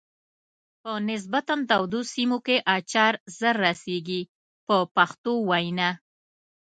په 0.81 0.91
نسبتا 1.09 1.55
تودو 1.69 2.01
سیمو 2.13 2.37
کې 2.45 2.57
اچار 2.75 3.13
زر 3.39 3.55
رسیږي 3.65 4.21
په 4.67 4.75
پښتو 4.95 5.31
وینا. 5.49 5.89